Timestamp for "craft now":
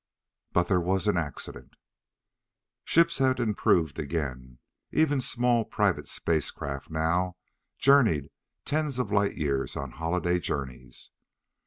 6.49-7.35